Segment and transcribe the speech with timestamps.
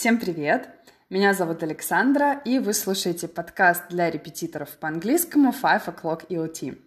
[0.00, 0.66] Всем привет!
[1.10, 6.78] Меня зовут Александра, и вы слушаете подкаст для репетиторов по английскому Five O'Clock EOT.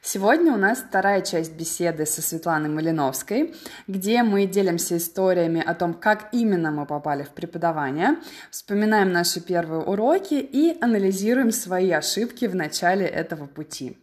[0.00, 3.54] Сегодня у нас вторая часть беседы со Светланой Малиновской,
[3.88, 8.16] где мы делимся историями о том, как именно мы попали в преподавание,
[8.50, 14.01] вспоминаем наши первые уроки и анализируем свои ошибки в начале этого пути.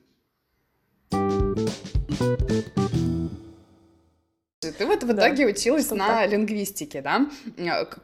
[4.79, 6.31] Ты вот в итоге да, училась на так.
[6.31, 7.27] лингвистике, да?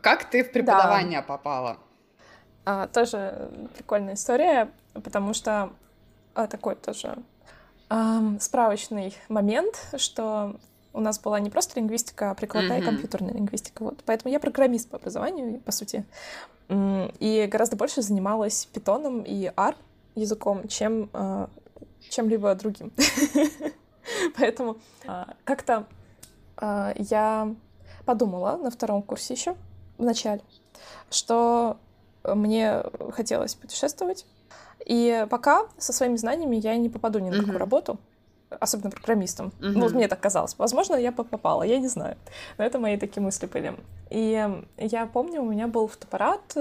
[0.02, 1.26] Как ты в преподавание да.
[1.26, 1.78] попала?
[2.66, 5.72] А, тоже прикольная история, потому что
[6.34, 7.16] а, такой тоже
[7.88, 10.58] а, справочный момент, что
[10.92, 12.86] у нас была не просто лингвистика, а прикладная mm-hmm.
[12.86, 13.82] компьютерная лингвистика.
[13.82, 14.04] Вот.
[14.06, 16.04] Поэтому я программист по образованию, по сути.
[16.68, 19.78] И гораздо больше занималась питоном и R
[20.16, 21.50] языком, чем а,
[22.10, 22.92] чем-либо другим.
[24.38, 24.76] Поэтому
[25.08, 25.86] а, как-то
[26.62, 27.54] я
[28.06, 29.56] подумала на втором курсе еще,
[29.98, 30.42] в начале,
[31.10, 31.78] что
[32.24, 34.26] мне хотелось путешествовать.
[34.86, 37.60] И пока со своими знаниями я не попаду ни на какую mm-hmm.
[37.60, 38.00] работу,
[38.60, 39.48] особенно программистом.
[39.48, 39.72] Mm-hmm.
[39.72, 40.56] Ну, вот мне так казалось.
[40.58, 42.18] Возможно, я попала, я не знаю.
[42.58, 43.76] Но это мои такие мысли были.
[44.12, 46.56] И я помню, у меня был фотоаппарат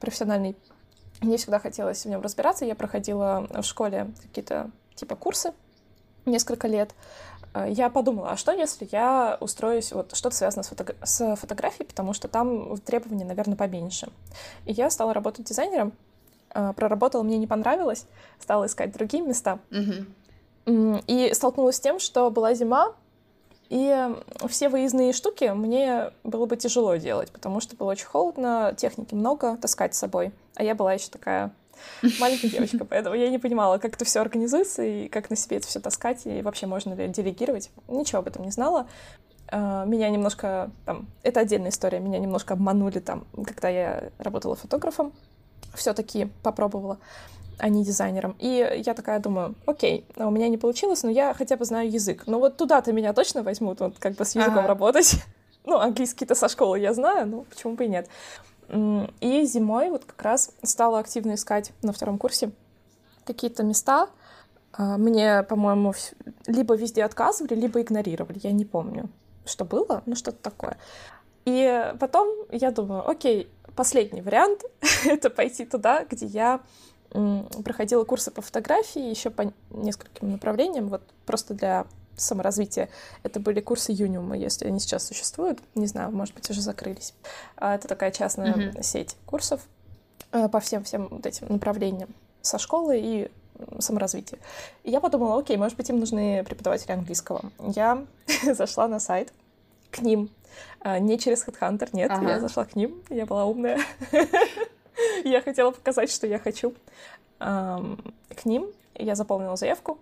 [0.00, 0.56] профессиональный.
[1.20, 2.64] Мне всегда хотелось в нем разбираться.
[2.64, 5.52] Я проходила в школе какие-то типа курсы
[6.24, 6.94] несколько лет.
[7.54, 11.86] Э, я подумала, а что если я устроюсь, вот что-то связано с, фото с фотографией,
[11.86, 14.08] потому что там требования, наверное, поменьше.
[14.66, 15.92] И я стала работать дизайнером,
[16.54, 18.06] э, проработала, мне не понравилось,
[18.38, 19.58] стала искать другие места.
[19.70, 21.04] Mm-hmm.
[21.06, 22.94] И столкнулась с тем, что была зима,
[23.70, 24.08] и
[24.48, 29.56] все выездные штуки мне было бы тяжело делать, потому что было очень холодно, техники много
[29.56, 30.32] таскать с собой.
[30.56, 31.52] А я была еще такая
[32.18, 35.66] маленькая девочка, поэтому я не понимала, как это все организуется и как на себе это
[35.66, 37.70] все таскать, и вообще можно ли делегировать.
[37.88, 38.86] Ничего об этом не знала.
[39.48, 45.12] А, меня немножко, там, это отдельная история, меня немножко обманули там, когда я работала фотографом,
[45.74, 46.98] все-таки попробовала,
[47.58, 48.36] а не дизайнером.
[48.38, 51.90] И я такая думаю, окей, а у меня не получилось, но я хотя бы знаю
[51.90, 52.24] язык.
[52.26, 54.68] Но вот туда-то меня точно возьмут, вот как бы с языком ага.
[54.68, 55.16] работать.
[55.66, 58.08] Ну, английский-то со школы я знаю, ну, почему бы и нет.
[58.72, 62.52] И зимой вот как раз стала активно искать на втором курсе
[63.24, 64.08] какие-то места.
[64.72, 65.92] А, мне, по-моему,
[66.46, 68.38] либо везде отказывали, либо игнорировали.
[68.42, 69.08] Я не помню,
[69.44, 70.76] что было, но что-то такое.
[71.44, 74.62] И потом я думаю, окей, последний вариант—
[75.04, 76.60] это пойти туда, где я
[77.64, 82.88] проходила курсы по фотографии еще по нескольким направлениям, вот просто для саморазвития.
[83.22, 85.58] Это были курсы Юниума, если они сейчас существуют.
[85.74, 87.14] Не знаю, может быть, уже закрылись.
[87.56, 88.82] А, это такая частная mm-hmm.
[88.82, 89.60] сеть курсов
[90.32, 92.10] э, по всем-всем вот этим направлениям
[92.42, 93.30] со школы и
[93.78, 94.38] саморазвития.
[94.84, 97.52] И я подумала, окей, может быть, им нужны преподаватели английского.
[97.58, 98.04] Я
[98.44, 99.32] зашла на сайт
[99.90, 100.30] к ним.
[100.80, 102.28] А, не через HeadHunter, нет, ага.
[102.28, 103.78] я зашла к ним, я была умная.
[105.24, 106.74] я хотела показать, что я хочу.
[107.38, 109.98] К ним я заполнила заявку,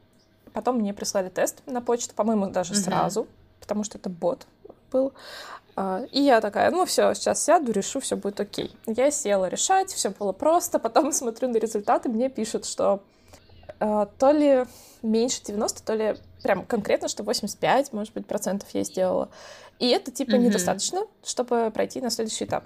[0.58, 2.80] Потом мне прислали тест на почту, по-моему, даже угу.
[2.80, 3.28] сразу,
[3.60, 4.48] потому что это бот
[4.90, 5.12] был.
[5.76, 8.74] А, и я такая, ну все, сейчас сяду, решу, все будет окей.
[8.84, 10.78] Я села решать, все было просто.
[10.80, 13.04] Потом смотрю на результаты, мне пишут, что
[13.78, 14.64] э, то ли
[15.02, 19.28] меньше 90, то ли прям конкретно, что 85, может быть, процентов я сделала.
[19.78, 22.64] И это типа mm недостаточно, чтобы пройти на следующий этап.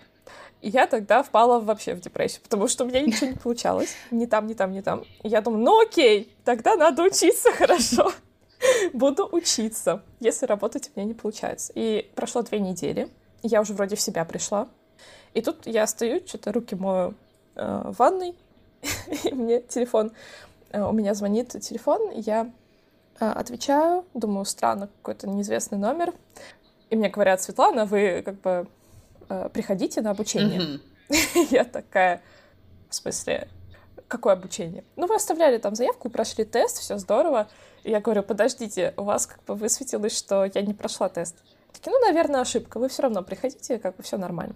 [0.62, 3.96] И я тогда впала вообще в депрессию, потому что у меня ничего не получалось.
[4.12, 5.02] Ни там, ни там, ни там.
[5.24, 8.12] И я думаю, ну окей, тогда надо учиться хорошо.
[8.92, 11.72] Буду учиться, если работать у меня не получается.
[11.74, 13.08] И прошло две недели,
[13.42, 14.68] я уже вроде в себя пришла.
[15.34, 17.14] И тут я стою, что-то руки мою
[17.56, 18.36] э, в ванной,
[19.24, 20.12] и мне телефон,
[20.70, 22.52] э, у меня звонит телефон, я
[23.18, 26.14] э, отвечаю, думаю, странно, какой-то неизвестный номер.
[26.90, 28.68] И мне говорят, Светлана, вы как бы
[29.52, 30.60] приходите на обучение.
[30.60, 31.48] Mm-hmm.
[31.50, 32.22] Я такая,
[32.88, 33.48] в смысле,
[34.08, 34.84] какое обучение?
[34.96, 37.48] Ну, вы оставляли там заявку, прошли тест, все здорово.
[37.84, 41.36] И я говорю, подождите, у вас как бы высветилось, что я не прошла тест.
[41.72, 44.54] Такие, ну, наверное, ошибка, вы все равно приходите, как бы все нормально.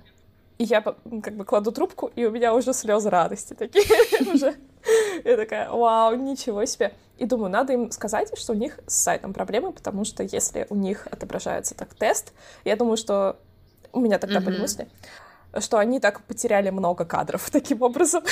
[0.59, 3.85] И я как бы кладу трубку, и у меня уже слезы радости такие
[4.33, 4.55] уже.
[5.25, 6.93] Я такая, вау, ничего себе.
[7.19, 10.75] И думаю, надо им сказать, что у них с сайтом проблемы, потому что если у
[10.75, 12.33] них отображается так тест,
[12.65, 13.39] я думаю, что
[13.97, 14.45] у меня тогда mm-hmm.
[14.45, 14.89] были мысли,
[15.59, 18.23] что они так потеряли много кадров таким образом.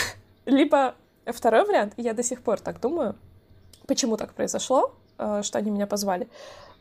[0.45, 0.95] Либо
[1.27, 3.17] второй вариант, я до сих пор так думаю,
[3.87, 6.29] почему так произошло, э, что они меня позвали.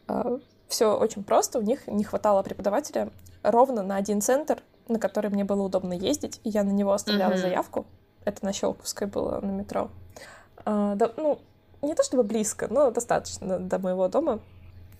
[0.09, 0.37] Э,
[0.67, 3.09] Все очень просто, у них не хватало преподавателя
[3.41, 7.33] ровно на один центр, на который мне было удобно ездить, и я на него оставляла
[7.33, 7.41] mm-hmm.
[7.41, 7.85] заявку.
[8.25, 9.89] Это на Щелковской было, на метро.
[10.65, 11.39] А, да, ну,
[11.81, 14.39] не то чтобы близко, но достаточно до моего дома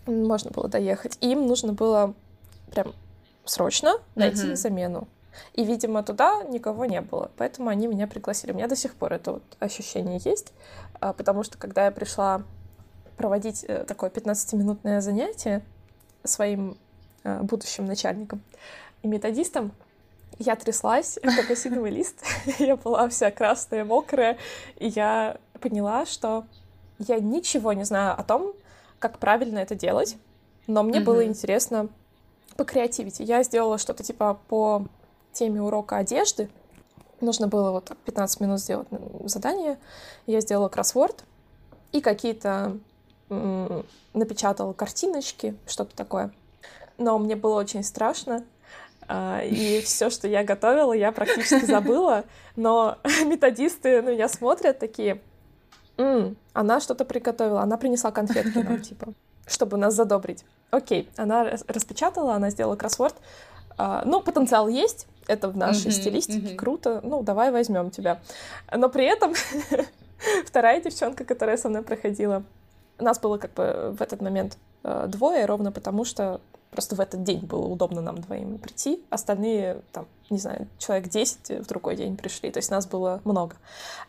[0.06, 1.18] можно было доехать.
[1.22, 2.14] И им нужно было
[2.72, 2.94] прям
[3.46, 4.56] срочно найти mm-hmm.
[4.56, 5.08] замену.
[5.54, 8.52] И, видимо, туда никого не было, поэтому они меня пригласили.
[8.52, 10.54] У меня до сих пор это вот ощущение есть,
[11.00, 12.44] а, потому что когда я пришла
[13.18, 15.64] проводить э, такое 15-минутное занятие
[16.24, 16.78] своим
[17.24, 18.42] э, будущим начальником
[19.02, 19.72] и методистом,
[20.40, 22.24] я тряслась, как осиновый лист.
[22.60, 24.38] я была вся красная, мокрая,
[24.78, 26.46] и я поняла, что
[27.00, 28.54] я ничего не знаю о том,
[29.00, 30.18] как правильно это делать,
[30.68, 31.04] но мне mm-hmm.
[31.04, 31.90] было интересно
[32.58, 33.24] по креативити.
[33.24, 34.86] Я сделала что-то типа по
[35.32, 36.50] теме урока одежды.
[37.22, 38.88] Нужно было вот 15 минут сделать
[39.26, 39.78] задание.
[40.26, 41.24] Я сделала кроссворд
[41.92, 42.78] и какие-то
[44.14, 46.32] напечатала картиночки, что-то такое.
[46.98, 48.44] Но мне было очень страшно,
[49.08, 52.26] а, и все, что я готовила, я практически забыла.
[52.56, 55.22] Но методисты на меня смотрят такие,
[55.98, 59.14] М, она что-то приготовила, она принесла конфетки нам, типа,
[59.46, 60.44] чтобы нас задобрить.
[60.74, 63.14] Окей, она распечатала, она сделала кроссворд.
[63.78, 66.56] А, ну, потенциал есть, это в нашей mm-hmm, стилистике, mm-hmm.
[66.56, 68.20] круто, ну, давай возьмем тебя.
[68.76, 69.36] Но при этом
[70.46, 72.44] вторая девчонка, которая со мной проходила,
[72.98, 76.42] нас было как бы в этот момент э, двое, ровно потому что
[76.72, 79.04] просто в этот день было удобно нам двоим прийти.
[79.12, 83.58] Остальные, там, не знаю, человек 10 в другой день пришли, то есть нас было много.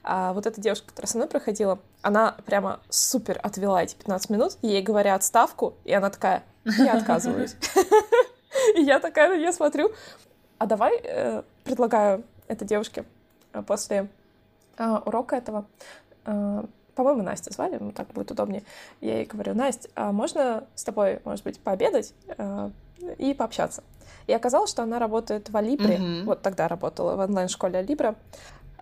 [0.02, 4.56] А вот эта девушка, которая со мной проходила, она прямо супер отвела эти 15 минут,
[4.62, 7.56] ей говорят ставку, и она такая, я отказываюсь.
[8.76, 9.92] И я такая, я смотрю,
[10.58, 13.04] а давай э, предлагаю этой девушке
[13.52, 14.08] э, после
[14.78, 15.66] э, урока этого
[16.94, 18.62] по-моему, Настя звали, ему так будет удобнее.
[19.00, 22.70] Я ей говорю, Настя, а можно с тобой, может быть, пообедать э,
[23.18, 23.82] и пообщаться?
[24.26, 26.24] И оказалось, что она работает в Алибре, mm-hmm.
[26.24, 28.14] вот тогда работала в онлайн-школе Алибра.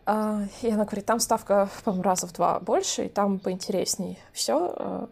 [0.06, 4.74] Э, и она говорит, там ставка, по-моему, раза в два больше, и там поинтересней все.
[4.76, 5.06] Э,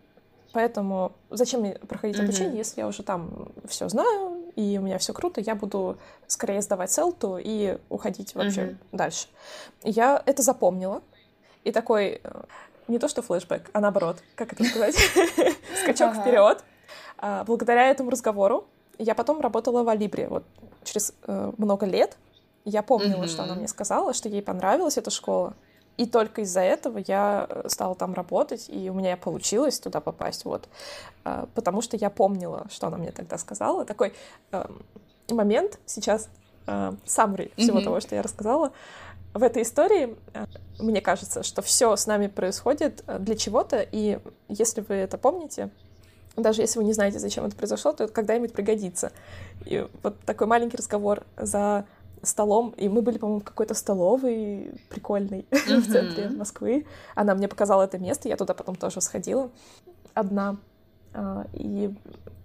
[0.52, 2.24] поэтому зачем мне проходить mm-hmm.
[2.24, 6.62] обучение, если я уже там все знаю, и у меня все круто, я буду скорее
[6.62, 8.76] сдавать селту и уходить вообще mm-hmm.
[8.92, 9.28] дальше.
[9.82, 11.02] Я это запомнила.
[11.62, 12.42] И такой, э,
[12.88, 14.96] не то что флешбэк, а наоборот, как это сказать,
[15.82, 16.64] скачок вперед.
[17.18, 18.66] А, благодаря этому разговору
[18.98, 20.28] я потом работала в Алибре.
[20.28, 20.44] Вот
[20.84, 22.16] через э, много лет
[22.64, 25.54] я помнила, что она мне сказала, что ей понравилась эта школа.
[25.96, 30.44] И только из-за этого я э, стала там работать, и у меня получилось туда попасть,
[30.44, 30.68] вот.
[31.24, 33.84] А, потому что я помнила, что она мне тогда сказала.
[33.84, 34.14] Такой
[34.52, 34.82] эм,
[35.30, 36.28] момент сейчас,
[36.66, 38.72] э, summary всего того, что я рассказала,
[39.32, 40.46] в этой истории э,
[40.78, 45.70] мне кажется, что все с нами происходит э, для чего-то, и если вы это помните,
[46.36, 49.12] даже если вы не знаете, зачем это произошло, то это когда-нибудь пригодится.
[49.66, 51.86] И вот такой маленький разговор за
[52.22, 55.80] столом, и мы были, по-моему, в какой-то столовой прикольной mm-hmm.
[55.80, 56.86] в центре Москвы.
[57.14, 59.50] Она мне показала это место, я туда потом тоже сходила
[60.14, 60.56] одна.
[61.12, 61.94] А, и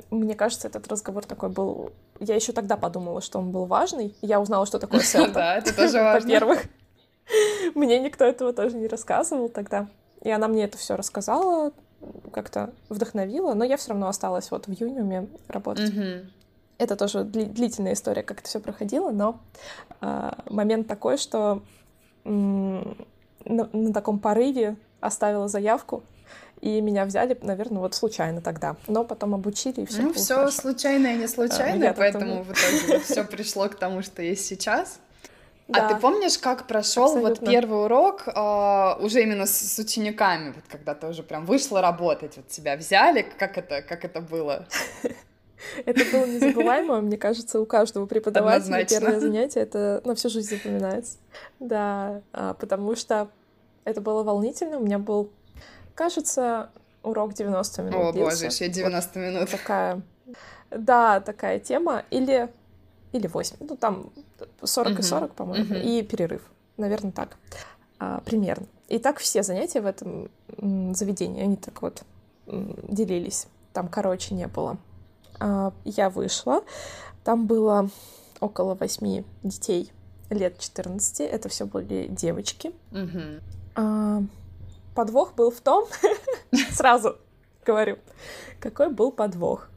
[0.09, 1.91] мне кажется, этот разговор такой был...
[2.19, 4.15] Я еще тогда подумала, что он был важный.
[4.21, 5.33] Я узнала, что такое селта.
[5.33, 6.27] Да, это тоже важно.
[6.27, 6.63] Во-первых.
[7.75, 9.87] Мне никто этого тоже не рассказывал тогда.
[10.21, 11.71] И она мне это все рассказала,
[12.31, 15.91] как-то вдохновила, но я все равно осталась вот в Юниуме работать.
[16.77, 19.39] Это тоже длительная история, как это все проходило, но
[20.01, 21.61] э, момент такой, что
[22.25, 22.95] на,
[23.45, 26.03] на таком порыве оставила заявку,
[26.61, 28.75] и меня взяли, наверное, вот случайно тогда.
[28.87, 30.61] Но потом обучили, и все Ну, все хорошо.
[30.61, 34.99] случайно и не случайно, а, поэтому в итоге все пришло к тому, что есть сейчас.
[35.67, 35.87] Да.
[35.87, 40.63] А ты помнишь, как прошел вот первый урок э, уже именно с, с учениками, вот
[40.69, 44.67] когда ты уже прям вышла работать, вот тебя взяли, как это, как это было?
[45.85, 51.17] Это было незабываемо, мне кажется, у каждого преподавателя первое занятие это на всю жизнь запоминается.
[51.59, 53.29] Да, а, потому что
[53.83, 54.79] это было волнительно.
[54.79, 55.31] У меня был
[55.95, 56.69] кажется,
[57.03, 58.45] урок 90 минут О, длился.
[58.45, 59.49] боже, еще 90 вот минут.
[59.49, 60.01] Такая,
[60.69, 62.03] да, такая тема.
[62.09, 62.49] Или,
[63.13, 64.11] или 8, ну там
[64.61, 64.99] 40 uh-huh.
[64.99, 65.81] и 40, по-моему, uh-huh.
[65.81, 66.41] и перерыв.
[66.77, 67.37] Наверное, так.
[67.99, 68.67] А, примерно.
[68.87, 70.29] И так все занятия в этом
[70.93, 72.03] заведении, они так вот
[72.47, 73.47] делились.
[73.73, 74.77] Там короче не было.
[75.39, 76.63] А, я вышла,
[77.23, 77.89] там было
[78.39, 79.91] около восьми детей
[80.29, 81.21] лет 14.
[81.21, 82.73] Это все были девочки.
[83.75, 84.21] А,
[84.95, 85.85] подвох был в том,
[86.71, 87.17] сразу
[87.65, 87.97] говорю,
[88.59, 89.69] какой был подвох?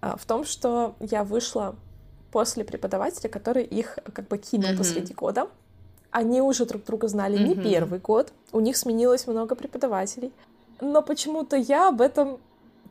[0.00, 1.74] А, в том, что я вышла
[2.30, 4.76] после преподавателя, который их как бы кинул mm-hmm.
[4.76, 5.48] посреди года.
[6.10, 7.56] Они уже друг друга знали mm-hmm.
[7.56, 10.32] не первый год, у них сменилось много преподавателей.
[10.80, 12.38] Но почему-то я об этом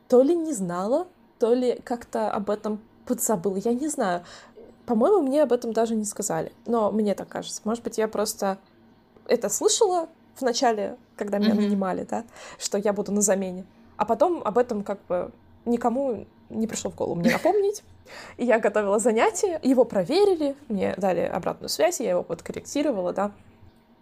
[0.08, 1.06] то ли не знала,
[1.38, 3.56] то ли как-то об этом подзабыла.
[3.56, 4.24] Я не знаю.
[4.86, 6.52] По-моему, мне об этом даже не сказали.
[6.66, 7.60] Но мне так кажется.
[7.64, 8.58] Может быть, я просто
[9.26, 11.60] это слышала, в начале, когда меня mm-hmm.
[11.60, 12.24] нанимали, да,
[12.58, 13.64] что я буду на замене.
[13.96, 15.32] А потом об этом как бы
[15.64, 17.82] никому не пришло в голову мне напомнить.
[18.36, 23.32] И я готовила занятие, его проверили, мне дали обратную связь, я его подкорректировала, да.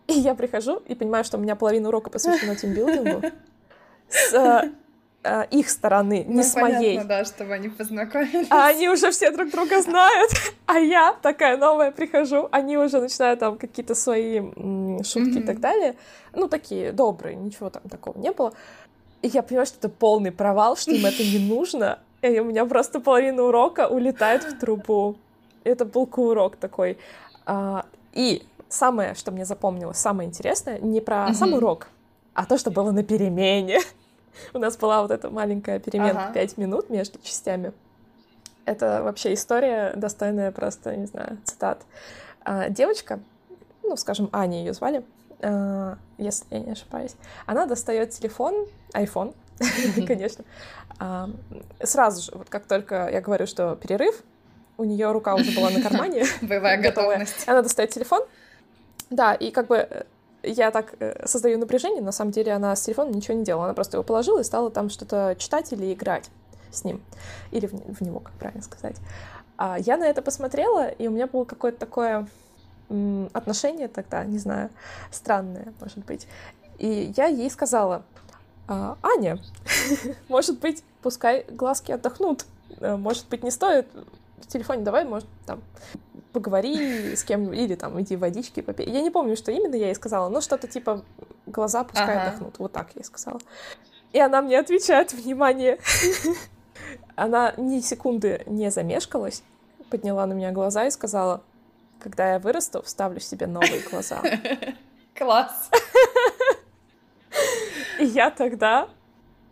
[0.06, 3.22] И я прихожу и понимаю, что у меня половина урока посвящена тимбилдингу.
[4.08, 4.70] С
[5.26, 7.04] э, их стороны, не ну, с понятно, моей.
[7.04, 8.46] да, чтобы они познакомились.
[8.50, 10.30] А они уже все друг друга знают.
[10.66, 15.60] А я такая новая прихожу, они уже начинают там какие-то свои м, шутки и так
[15.60, 15.94] далее.
[16.34, 18.52] Ну, такие добрые, ничего там такого не было.
[19.22, 22.00] И я понимаю, что это полный провал, что им это не нужно.
[22.22, 25.16] И у меня просто половина урока улетает в трубу.
[25.62, 26.98] Это был урок такой.
[27.44, 31.88] А, и самое, что мне запомнилось, самое интересное, не про сам урок,
[32.34, 33.80] а то, что было на перемене.
[34.52, 36.46] У нас была вот эта маленькая перемена ага.
[36.56, 37.72] минут между частями.
[38.64, 41.82] Это вообще история, достойная просто, не знаю, цитат.
[42.44, 43.20] А, девочка,
[43.82, 45.04] ну, скажем, Аня ее звали,
[45.40, 47.14] а, если я не ошибаюсь,
[47.46, 49.34] она достает телефон, iPhone,
[50.06, 50.44] конечно,
[50.98, 51.30] а,
[51.82, 54.22] сразу же, вот как только я говорю, что перерыв,
[54.78, 56.24] у нее рука уже была на кармане.
[56.42, 57.48] Боевая готовность.
[57.48, 58.22] Она достает телефон.
[59.10, 60.04] Да, и как бы э,
[60.46, 63.74] я так э, создаю напряжение, на самом деле она с телефоном ничего не делала, она
[63.74, 66.30] просто его положила и стала там что-то читать или играть
[66.70, 67.02] с ним.
[67.50, 68.96] Или в, в него, как правильно сказать.
[69.56, 72.28] А я на это посмотрела, и у меня было какое-то такое
[73.32, 74.70] отношение тогда, не знаю,
[75.10, 76.28] странное, может быть.
[76.78, 78.04] И я ей сказала,
[78.68, 79.38] а, Аня,
[80.28, 82.46] может быть, пускай глазки отдохнут,
[82.78, 83.88] э, может быть, не стоит
[84.38, 85.62] в телефоне, давай, может, там,
[86.36, 88.90] поговори с кем или там иди водички попей.
[88.90, 91.02] Я не помню, что именно я ей сказала, но что-то типа
[91.46, 92.28] глаза пускай ага.
[92.28, 92.58] отдохнут.
[92.58, 93.40] Вот так я ей сказала.
[94.12, 95.78] И она мне отвечает, внимание.
[97.16, 99.42] она ни секунды не замешкалась,
[99.88, 101.42] подняла на меня глаза и сказала,
[102.00, 104.20] когда я вырасту, вставлю себе новые глаза.
[105.14, 105.70] Класс.
[107.98, 108.90] И я тогда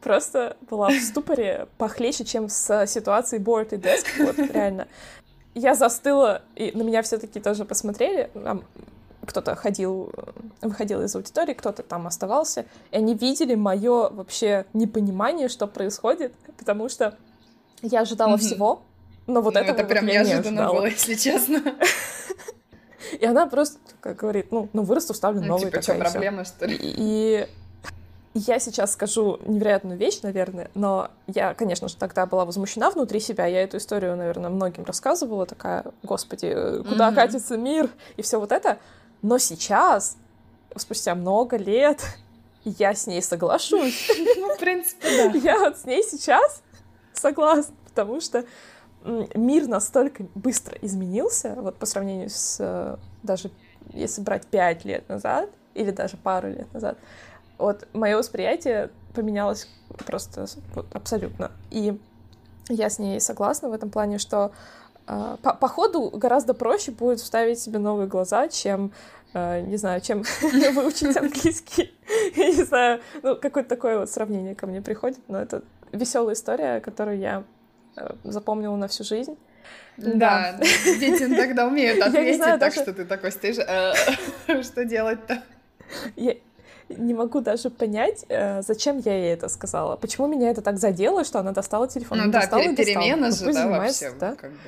[0.02, 4.86] просто была в ступоре похлеще, чем с ситуацией board и desk, вот реально.
[5.54, 8.30] Я застыла, и на меня все таки тоже посмотрели,
[9.26, 10.12] кто-то ходил,
[10.60, 16.88] выходил из аудитории, кто-то там оставался, и они видели мое вообще непонимание, что происходит, потому
[16.88, 17.16] что
[17.82, 18.38] я ожидала mm-hmm.
[18.38, 18.82] всего,
[19.26, 21.62] но вот ну, этого это прям вот я неожиданно не было, если честно.
[23.20, 25.66] И она просто как говорит, ну, ну вырасту, вставлю ну, новый.
[25.66, 26.76] Типа, что, проблема, что ли?
[26.80, 27.46] И
[28.34, 33.46] я сейчас скажу невероятную вещь, наверное, но я, конечно же, тогда была возмущена внутри себя.
[33.46, 36.48] Я эту историю, наверное, многим рассказывала, такая, господи,
[36.88, 37.14] куда mm-hmm.
[37.14, 38.78] катится мир и все вот это.
[39.22, 40.16] Но сейчас,
[40.76, 42.02] спустя много лет,
[42.64, 44.10] я с ней соглашусь.
[44.36, 45.38] Ну, в принципе, да.
[45.38, 46.62] Я вот с ней сейчас
[47.12, 48.44] согласна, потому что
[49.04, 53.50] мир настолько быстро изменился, вот по сравнению с э, даже
[53.92, 56.96] если брать пять лет назад или даже пару лет назад,
[57.58, 59.68] вот мое восприятие поменялось
[60.06, 61.50] просто вот, абсолютно.
[61.70, 61.98] И
[62.68, 64.52] я с ней согласна в этом плане, что
[65.06, 68.92] э, по, по ходу гораздо проще будет вставить себе новые глаза, чем,
[69.34, 70.24] э, не знаю, чем
[70.74, 71.92] выучить английский.
[72.36, 76.80] Я не знаю, ну, какое-то такое вот сравнение ко мне приходит, но это веселая история,
[76.80, 77.44] которую я
[77.96, 79.36] э, запомнила на всю жизнь.
[79.96, 85.42] Да, дети тогда умеют ответить, так что ты такой стоишь, «Э, что делать-то?
[86.88, 89.96] Не могу даже понять, э, зачем я ей это сказала.
[89.96, 92.18] Почему меня это так задело, что она достала телефон?
[92.18, 94.12] Ну да, достала пере- перемена же, да, вообще.
[94.18, 94.34] Да?
[94.34, 94.58] Как бы.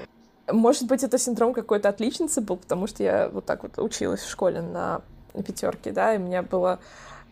[0.53, 4.31] Может быть, это синдром какой-то отличницы был, потому что я вот так вот училась в
[4.31, 5.01] школе на
[5.35, 6.79] пятерке, да, и мне было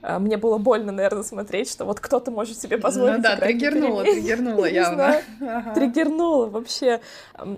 [0.03, 3.17] э, мне было больно, наверное, смотреть, что вот кто-то может себе позволить.
[3.17, 5.23] Ну да, триггернула, триггернула явно.
[5.75, 7.01] Триггернула вообще.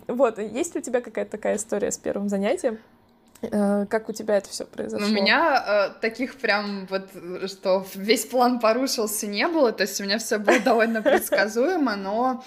[0.06, 2.78] Вот, есть ли у тебя какая-то такая история с первым занятием?
[3.50, 5.06] Э, как у тебя это все произошло?
[5.06, 5.64] У меня
[5.96, 7.08] э, таких прям вот,
[7.50, 9.72] что весь план порушился, не было.
[9.72, 12.44] То есть у меня все было довольно предсказуемо, но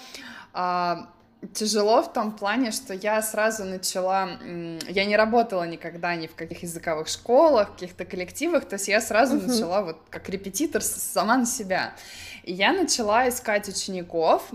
[0.54, 0.96] э,
[1.54, 4.28] тяжело в том плане, что я сразу начала...
[4.88, 9.36] Я не работала никогда ни в каких языковых школах, каких-то коллективах, то есть я сразу
[9.36, 9.46] uh-huh.
[9.46, 11.94] начала вот как репетитор сама на себя.
[12.42, 14.50] И я начала искать учеников,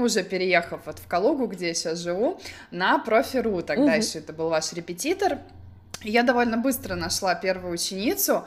[0.00, 3.62] уже переехав вот в Калугу, где я сейчас живу, на профи.ру.
[3.62, 3.98] Тогда uh-huh.
[3.98, 5.38] еще это был ваш репетитор.
[6.02, 8.46] Я довольно быстро нашла первую ученицу.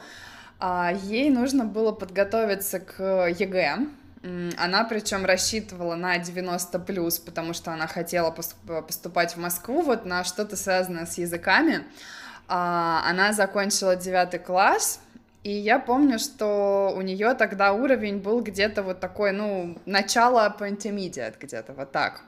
[0.58, 3.86] А, ей нужно было подготовиться к ЕГЭ.
[4.56, 10.24] Она причем рассчитывала на 90 плюс, потому что она хотела поступать в Москву вот на
[10.24, 11.84] что-то связанное с языками.
[12.48, 15.00] А, она закончила 9 класс,
[15.44, 20.68] и я помню, что у нее тогда уровень был где-то вот такой, ну, начало по
[20.68, 22.22] intermediate где-то вот так.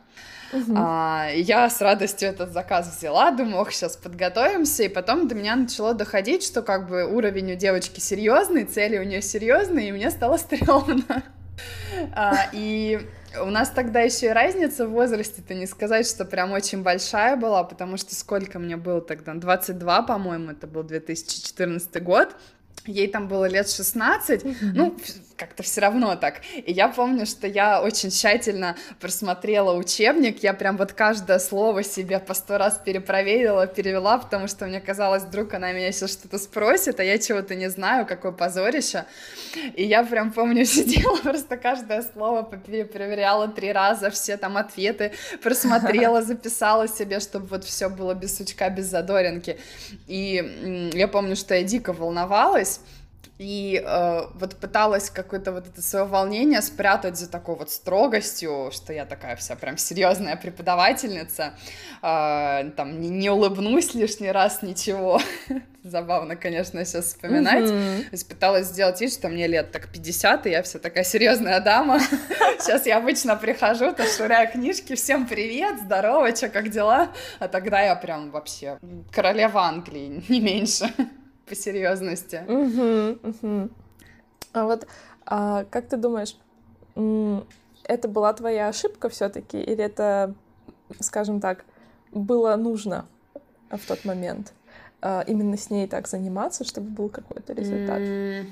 [0.53, 0.75] Uh-huh.
[0.77, 5.57] А, я с радостью этот заказ взяла, думаю, ох, сейчас подготовимся, и потом до меня
[5.57, 10.11] начало доходить, что как бы уровень у девочки серьезный, цели у нее серьезные, и мне
[10.11, 11.23] стало стрёмно.
[12.15, 13.01] А, и
[13.41, 17.65] У нас тогда еще и разница в возрасте-то не сказать, что прям очень большая была,
[17.65, 19.35] потому что сколько мне было тогда?
[19.35, 22.35] 22, по-моему, это был 2014 год
[22.87, 24.55] ей там было лет 16, mm-hmm.
[24.75, 24.97] ну,
[25.37, 26.41] как-то все равно так.
[26.55, 32.19] И я помню, что я очень тщательно просмотрела учебник, я прям вот каждое слово себе
[32.19, 37.01] по сто раз перепроверила, перевела, потому что мне казалось, вдруг она меня сейчас что-то спросит,
[37.01, 39.05] а я чего-то не знаю, какое позорище.
[39.75, 45.13] И я прям помню, сидела, просто каждое слово перепроверяла три раза, все там ответы
[45.43, 49.59] просмотрела, записала себе, чтобы вот все было без сучка, без задоринки.
[50.07, 52.81] И я помню, что я дико волновалась,
[53.39, 58.93] и э, вот пыталась какое-то вот это свое волнение спрятать за такой вот строгостью, что
[58.93, 61.55] я такая вся прям серьезная преподавательница,
[62.03, 65.21] э, там не, не улыбнусь лишний раз, ничего.
[65.83, 67.65] Забавно, конечно, сейчас вспоминать.
[67.65, 68.03] Mm-hmm.
[68.03, 71.61] То есть пыталась сделать вид, что мне лет так 50, и я вся такая серьезная
[71.61, 72.01] дама.
[72.59, 77.11] Сейчас я обычно прихожу, то швыряю книжки, всем привет, здорово, что, как дела?
[77.39, 78.79] А тогда я прям вообще
[79.13, 80.91] королева Англии, не меньше
[81.47, 82.43] по серьезности.
[82.47, 83.71] Угу, угу.
[84.53, 84.87] А вот
[85.25, 86.37] а, как ты думаешь,
[87.85, 90.35] это была твоя ошибка все-таки, или это,
[91.01, 91.65] скажем так,
[92.13, 93.07] было нужно
[93.71, 94.53] в тот момент
[95.03, 98.01] а, именно с ней так заниматься, чтобы был какой-то результат?
[98.01, 98.47] Mm.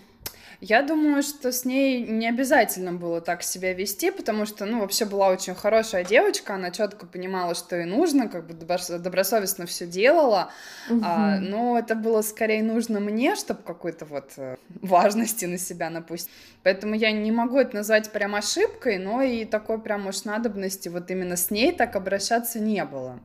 [0.67, 5.05] Я думаю, что с ней не обязательно было так себя вести, потому что, ну, вообще
[5.05, 10.51] была очень хорошая девочка, она четко понимала, что ей нужно, как бы добросовестно все делала,
[10.89, 11.03] угу.
[11.05, 16.33] а, но это было скорее нужно мне, чтобы какой-то вот э, важности на себя напустить.
[16.63, 21.11] Поэтому я не могу это назвать прям ошибкой, но и такой прям уж надобности вот
[21.11, 23.21] именно с ней так обращаться не было.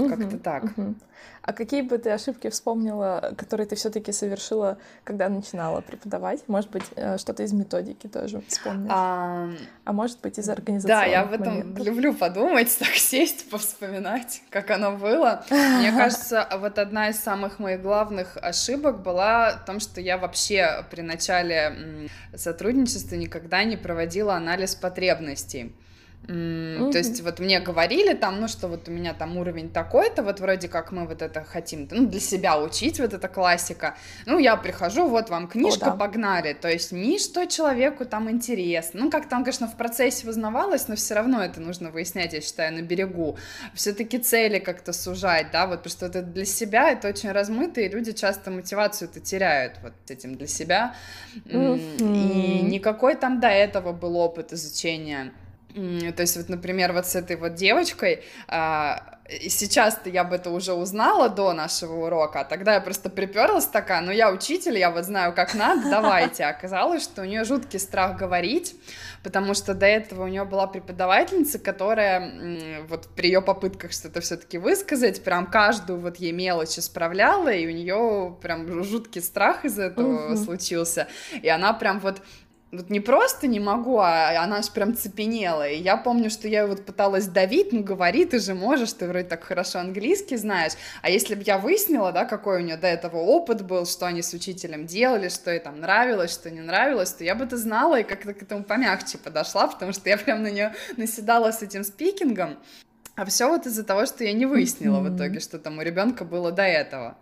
[0.00, 0.64] Угу, Как-то так.
[0.64, 0.94] Угу.
[1.42, 6.44] А какие бы ты ошибки вспомнила, которые ты все-таки совершила, когда начинала преподавать?
[6.46, 8.90] Может быть, э, что-то из методики тоже вспомнишь?
[8.92, 9.48] А,
[9.84, 11.84] а может быть, из организационных Да, я об этом моментов.
[11.84, 15.44] люблю подумать, так сесть, повспоминать, как оно было.
[15.50, 20.84] Мне кажется, вот одна из самых моих главных ошибок была в том, что я вообще
[20.90, 25.74] при начале сотрудничества никогда не проводила анализ потребностей.
[26.28, 26.92] Mm-hmm.
[26.92, 30.38] То есть вот мне говорили там, ну что вот у меня там уровень такой-то, вот
[30.38, 33.96] вроде как мы вот это хотим, ну для себя учить, вот эта классика.
[34.26, 35.96] Ну я прихожу, вот вам книжка, О, да.
[35.96, 36.52] погнали.
[36.52, 39.00] То есть ни что человеку там интересно.
[39.02, 42.72] Ну как там, конечно, в процессе узнавалось, но все равно это нужно выяснять, я считаю,
[42.72, 43.36] на берегу.
[43.74, 47.88] Все-таки цели как-то сужать, да, вот потому что это для себя, это очень размыто, и
[47.88, 50.94] люди часто мотивацию это теряют вот этим для себя.
[51.46, 51.98] Mm-hmm.
[51.98, 55.32] И никакой там до этого был опыт изучения
[55.74, 60.72] то есть вот, например, вот с этой вот девочкой, а, сейчас-то я бы это уже
[60.74, 65.04] узнала до нашего урока, а тогда я просто приперлась такая, ну я учитель, я вот
[65.04, 66.44] знаю, как надо, давайте.
[66.44, 68.74] Оказалось, что у нее жуткий страх говорить,
[69.22, 74.58] потому что до этого у нее была преподавательница, которая вот при ее попытках что-то все-таки
[74.58, 80.32] высказать, прям каждую вот ей мелочь исправляла, и у нее прям жуткий страх из этого
[80.32, 80.36] угу.
[80.36, 81.08] случился,
[81.40, 82.20] и она прям вот
[82.72, 85.68] вот не просто не могу, а она аж прям цепенела.
[85.68, 89.28] И я помню, что я вот пыталась давить, ну говори, ты же можешь, ты вроде
[89.28, 90.72] так хорошо английский знаешь.
[91.02, 94.22] А если бы я выяснила, да, какой у нее до этого опыт был, что они
[94.22, 98.00] с учителем делали, что ей там нравилось, что не нравилось, то я бы это знала
[98.00, 101.84] и как-то к этому помягче подошла, потому что я прям на нее наседала с этим
[101.84, 102.58] спикингом.
[103.16, 105.10] А все вот из-за того, что я не выяснила mm-hmm.
[105.10, 107.18] в итоге, что там у ребенка было до этого.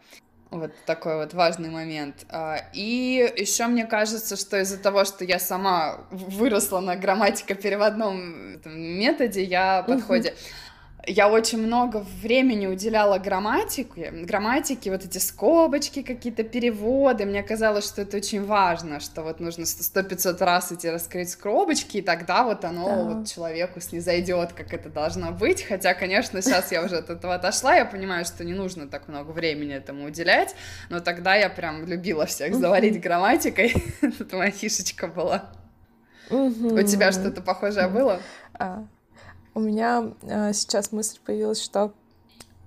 [0.50, 2.26] Вот такой вот важный момент.
[2.28, 9.44] А, и еще мне кажется, что из-за того, что я сама выросла на грамматико-переводном методе,
[9.44, 10.34] я подходе,
[11.06, 17.24] я очень много времени уделяла грамматике, грамматике, вот эти скобочки, какие-то переводы.
[17.24, 21.98] Мне казалось, что это очень важно, что вот нужно сто пятьсот раз эти раскрыть скобочки,
[21.98, 23.02] и тогда вот оно да.
[23.04, 25.62] вот человеку снизойдет, как это должно быть.
[25.62, 29.30] Хотя, конечно, сейчас я уже от этого отошла, я понимаю, что не нужно так много
[29.30, 30.54] времени этому уделять,
[30.90, 33.74] но тогда я прям любила всех заварить грамматикой.
[34.02, 35.50] Это моя фишечка была.
[36.28, 38.20] У тебя что-то похожее было?
[39.54, 41.92] А, у меня э, сейчас мысль появилась, что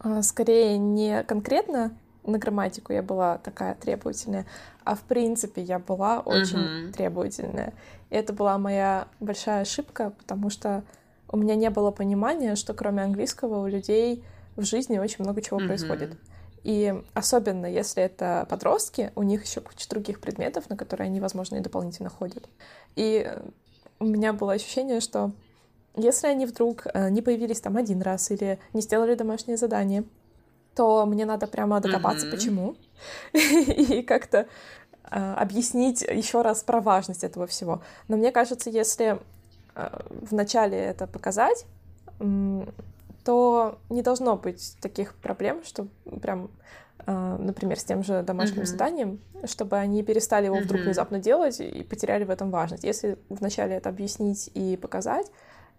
[0.04, 4.46] э, скорее не конкретно на грамматику я была такая требовательная,
[4.84, 6.94] а в принципе я была очень uh-huh.
[6.94, 7.74] требовательная.
[8.10, 10.84] И это была моя большая ошибка, потому что
[11.30, 14.24] у меня не было понимания, что кроме английского у людей
[14.56, 15.68] в жизни очень много чего uh-huh.
[15.68, 16.18] происходит.
[16.64, 21.58] И особенно если это подростки, у них еще куча других предметов, на которые они, возможно,
[21.58, 22.48] и дополнительно ходят.
[22.96, 23.30] И
[24.00, 25.32] у меня было ощущение, что
[25.96, 30.04] если они вдруг э, не появились там один раз или не сделали домашнее задание,
[30.76, 32.32] то мне надо прямо докопаться, mm-hmm.
[32.32, 32.76] почему,
[33.34, 34.48] и как-то
[35.12, 37.82] э, объяснить еще раз про важность этого всего.
[38.08, 39.20] Но мне кажется, если
[40.10, 41.66] вначале это показать,
[43.24, 45.88] то не должно быть таких проблем, что
[46.22, 46.52] прям,
[47.08, 48.66] например, с тем же домашним mm-hmm.
[48.66, 50.86] заданием, чтобы они перестали его вдруг mm-hmm.
[50.86, 52.84] внезапно делать и потеряли в этом важность.
[52.84, 55.26] Если вначале это объяснить и показать,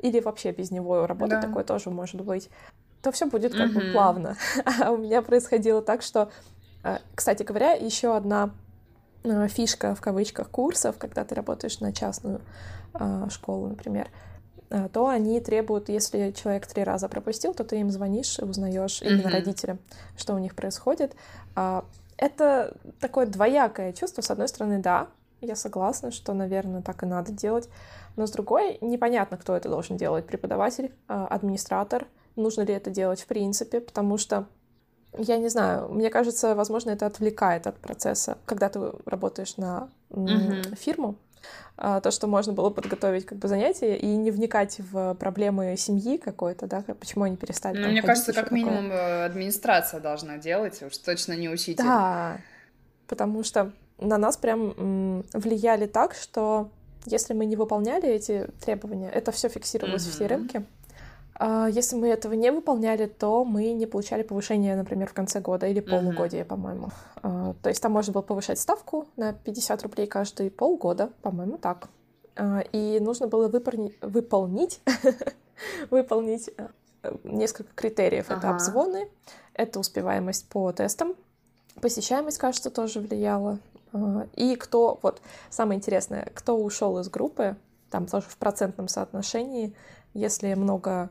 [0.04, 1.48] или вообще без него работать, да.
[1.48, 2.50] такое тоже может быть,
[3.00, 3.86] то все будет как mm-hmm.
[3.86, 4.36] бы плавно.
[4.82, 6.30] А у меня происходило так, что,
[6.82, 8.50] э, кстати говоря, еще одна
[9.22, 12.42] э, фишка в кавычках курсов, когда ты работаешь на частную
[12.92, 14.08] э, школу, например,
[14.92, 19.08] то они требуют, если человек три раза пропустил, то ты им звонишь и узнаешь mm-hmm.
[19.08, 19.78] именно родителям,
[20.18, 21.14] что у них происходит.
[21.54, 21.84] А,
[22.16, 24.20] это такое двоякое чувство.
[24.22, 25.08] С одной стороны, да,
[25.44, 27.68] я согласна, что, наверное, так и надо делать.
[28.16, 30.26] Но с другой, непонятно, кто это должен делать.
[30.26, 34.46] Преподаватель, администратор, нужно ли это делать в принципе, потому что
[35.16, 40.76] я не знаю, мне кажется, возможно, это отвлекает от процесса, когда ты работаешь на mm-hmm.
[40.76, 41.16] фирму,
[41.76, 46.16] а, то, что можно было подготовить как бы занятия и не вникать в проблемы семьи
[46.16, 47.78] какой-то, да, почему они перестали.
[47.78, 48.58] Ну, мне кажется, как такое.
[48.58, 51.84] минимум э, администрация должна делать, уж точно не учитель.
[51.84, 52.38] Да,
[53.06, 56.70] потому что на нас прям влияли так, что
[57.06, 60.16] если мы не выполняли эти требования, это все фиксировалось mm-hmm.
[60.16, 60.64] в CRM-ке,
[61.36, 65.66] а, если мы этого не выполняли, то мы не получали повышение, например, в конце года
[65.66, 66.46] или полугодия, mm-hmm.
[66.46, 66.90] по-моему.
[67.22, 71.88] А, то есть там можно было повышать ставку на 50 рублей каждые полгода, по-моему, так.
[72.36, 74.80] А, и нужно было выполнить, выполнить,
[75.90, 76.50] выполнить
[77.24, 78.30] несколько критериев.
[78.30, 79.08] Это обзвоны,
[79.54, 81.14] это успеваемость по тестам,
[81.80, 83.58] посещаемость, кажется, тоже влияла.
[84.34, 87.56] И кто, вот, самое интересное, кто ушел из группы,
[87.90, 89.74] там тоже в процентном соотношении
[90.14, 91.10] если много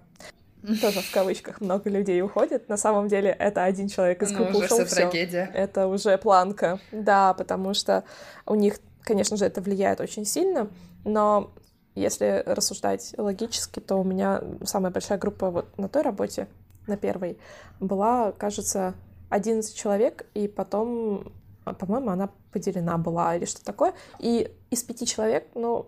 [0.82, 2.69] тоже в кавычках много людей уходит.
[2.69, 4.86] На самом деле это один человек из ну, группы ну, ушел.
[4.86, 5.52] Все трагедия.
[5.54, 6.80] Это уже планка.
[6.91, 8.06] Да, потому что
[8.46, 10.69] у них, конечно же, это влияет очень сильно,
[11.04, 11.52] но
[11.96, 16.48] если рассуждать логически, то у меня самая большая группа вот на той работе,
[16.88, 17.38] на первой,
[17.80, 18.96] была, кажется,
[19.30, 21.32] 11 человек, и потом,
[21.63, 23.93] по-моему, она поделена была или что такое.
[24.19, 25.88] И из пяти человек, ну,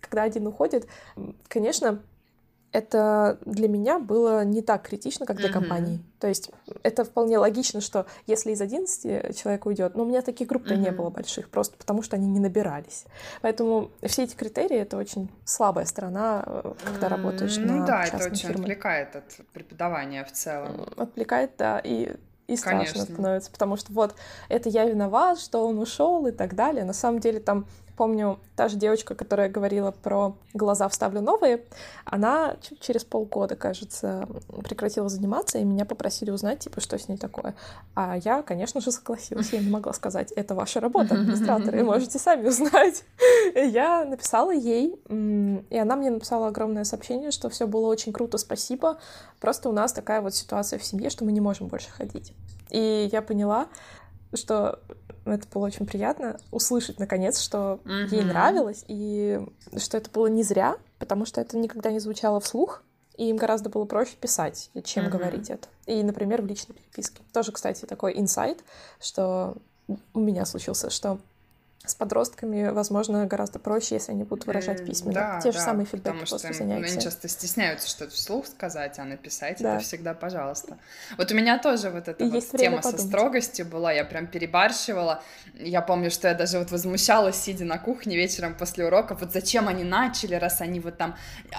[0.00, 0.86] когда один уходит,
[1.48, 2.00] конечно,
[2.74, 5.52] это для меня было не так критично, как для mm-hmm.
[5.52, 6.00] компании.
[6.18, 6.50] То есть
[6.82, 10.78] это вполне логично, что если из 11 человек уйдет, но у меня таких групп-то mm-hmm.
[10.78, 13.04] не было больших, просто потому что они не набирались.
[13.42, 17.66] Поэтому все эти критерии— это очень слабая сторона, э, когда работаешь mm-hmm.
[17.66, 18.62] на Ну да, это очень фирме.
[18.64, 20.88] отвлекает от преподавания в целом.
[20.96, 23.14] Отвлекает, да, и и страшно Конечно.
[23.14, 24.14] становится, потому что вот
[24.48, 26.84] это я виноват, что он ушел и так далее.
[26.84, 31.64] На самом деле там Помню, та же девочка, которая говорила про глаза вставлю новые,
[32.04, 34.28] она через полгода, кажется,
[34.64, 37.54] прекратила заниматься, и меня попросили узнать, типа, что с ней такое.
[37.94, 39.52] А я, конечно же, согласилась.
[39.52, 43.04] Я не могла сказать, это ваша работа, администраторы, можете сами узнать.
[43.54, 48.98] Я написала ей, и она мне написала огромное сообщение, что все было очень круто, спасибо.
[49.40, 52.32] Просто у нас такая вот ситуация в семье, что мы не можем больше ходить.
[52.70, 53.68] И я поняла,
[54.36, 54.80] что
[55.24, 58.08] это было очень приятно услышать, наконец, что mm-hmm.
[58.10, 59.40] ей нравилось, и
[59.76, 62.82] что это было не зря, потому что это никогда не звучало вслух,
[63.16, 65.08] и им гораздо было проще писать, чем mm-hmm.
[65.08, 65.68] говорить это.
[65.86, 67.22] И, например, в личной переписке.
[67.32, 68.64] Тоже, кстати, такой инсайт,
[69.00, 69.56] что
[70.12, 71.18] у меня случился, что
[71.86, 75.14] с подростками, возможно, гораздо проще, если они будут выражать письменно.
[75.14, 76.92] Да, Те же да, самые фидбэки потому после что занятия.
[76.92, 79.74] Они часто стесняются что-то вслух сказать, а написать да.
[79.74, 80.78] это всегда пожалуйста.
[81.18, 83.00] Вот у меня тоже вот эта вот тема подумать.
[83.00, 85.22] со строгостью была, я прям перебарщивала.
[85.52, 89.68] Я помню, что я даже вот возмущалась, сидя на кухне вечером после урока, вот зачем
[89.68, 91.16] они начали, раз они вот там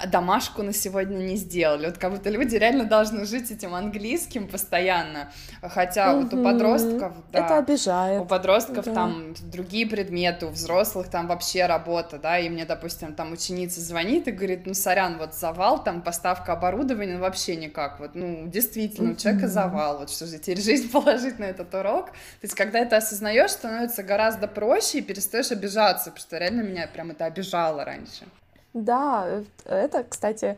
[0.08, 1.86] домашку на сегодня не сделали.
[1.86, 5.32] Вот как будто люди реально должны жить этим английским постоянно.
[5.62, 6.24] Хотя угу.
[6.24, 7.14] вот у подростков...
[7.32, 8.22] Да, это обижает.
[8.24, 8.94] У подростков да.
[8.94, 13.82] там другие предметы предмету, у взрослых там вообще работа, да, и мне, допустим, там ученица
[13.82, 18.48] звонит и говорит, ну, сорян, вот завал, там поставка оборудования, ну, вообще никак, вот, ну,
[18.48, 22.56] действительно, у человека завал, вот что же, теперь жизнь положить на этот урок, то есть,
[22.56, 27.26] когда это осознаешь, становится гораздо проще и перестаешь обижаться, потому что реально меня прям это
[27.26, 28.26] обижало раньше.
[28.74, 30.58] Да, это, кстати,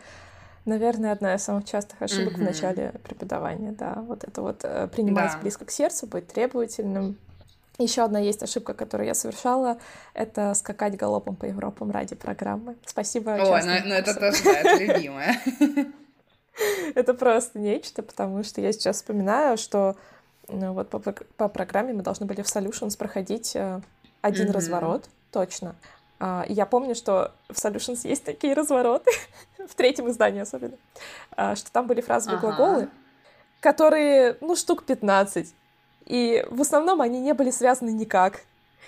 [0.66, 2.38] наверное, одна из самых частых ошибок mm-hmm.
[2.38, 5.40] в начале преподавания, да, вот это вот э, принимать да.
[5.40, 7.18] близко к сердцу, быть требовательным,
[7.78, 9.78] еще одна есть ошибка, которую я совершала,
[10.14, 12.76] это скакать галопом по Европам ради программы.
[12.86, 13.32] Спасибо.
[13.32, 15.40] Ой, ну, ну это тоже, да, это любимое.
[16.96, 19.96] Это просто нечто, потому что я сейчас вспоминаю, что
[20.48, 23.80] ну, вот по, по программе мы должны были в Solutions проходить э,
[24.22, 24.54] один mm-hmm.
[24.54, 25.76] разворот, точно.
[26.20, 29.12] А, я помню, что в Solutions есть такие развороты,
[29.70, 30.78] в третьем издании особенно,
[31.36, 32.48] а, что там были фразовые ага.
[32.48, 32.90] глаголы,
[33.60, 35.54] которые, ну, штук 15.
[36.08, 38.42] И в основном они не были связаны никак.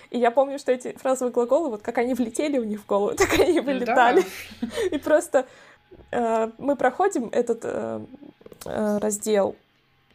[0.10, 3.15] И я помню, что эти фразовые глаголы, вот как они влетели у них в голову,
[3.17, 4.23] так они вылетали.
[4.62, 4.67] Да.
[4.91, 5.45] И просто
[6.12, 8.01] э, мы проходим этот э,
[8.65, 9.55] э, раздел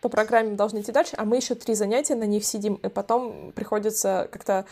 [0.01, 3.53] по программе должны идти дальше, а мы еще три занятия на них сидим, и потом
[3.53, 4.67] приходится как-то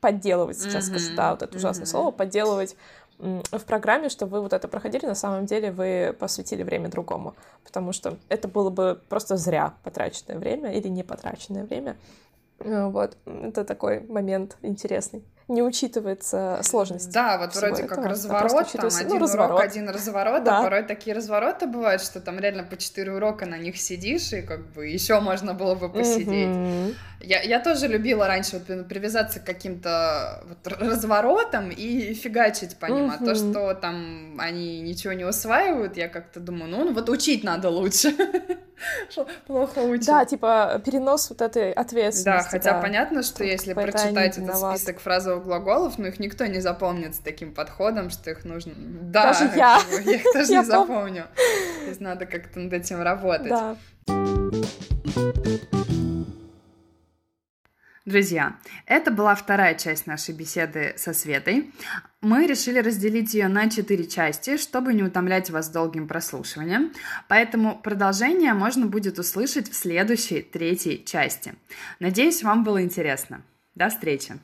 [0.00, 0.98] подделывать, сейчас mm-hmm.
[0.98, 1.90] скажу, да, вот это ужасное mm-hmm.
[1.90, 2.74] слово, подделывать
[3.18, 7.92] в программе, что вы вот это проходили, на самом деле вы посвятили время другому, потому
[7.92, 11.96] что это было бы просто зря потраченное время или не потраченное время.
[12.60, 15.24] Э, вот, это такой момент интересный.
[15.48, 17.10] Не учитывается сложность.
[17.10, 19.50] Да, вот вроде этого, как а разворот, там один ну, разворот.
[19.50, 20.58] урок, один разворот, да.
[20.58, 24.42] а порой такие развороты бывают, что там реально по четыре урока на них сидишь, и
[24.42, 26.50] как бы еще можно было бы посидеть.
[26.50, 26.94] Mm-hmm.
[27.20, 33.06] Я, я тоже любила раньше вот привязаться к каким-то вот разворотам и фигачить по ним,
[33.06, 33.16] mm-hmm.
[33.18, 37.42] а то, что там они ничего не усваивают, я как-то думаю, ну, ну вот учить
[37.42, 38.14] надо лучше.
[39.46, 40.06] Плохо учат.
[40.06, 42.44] Да, типа перенос вот этой ответственности.
[42.44, 45.00] Да, хотя понятно, что если прочитать этот список
[45.38, 48.74] фразовых глаголов, ну их никто не запомнит с таким подходом, что их нужно...
[48.76, 49.80] Да, даже я.
[50.04, 51.24] Я их тоже не запомню.
[51.34, 53.48] То есть надо как-то над этим работать.
[53.48, 53.76] Да.
[58.04, 61.70] Друзья, это была вторая часть нашей беседы со Светой.
[62.22, 66.92] Мы решили разделить ее на четыре части, чтобы не утомлять вас долгим прослушиванием.
[67.28, 71.54] Поэтому продолжение можно будет услышать в следующей, третьей части.
[72.00, 73.42] Надеюсь, вам было интересно.
[73.74, 74.38] До встречи!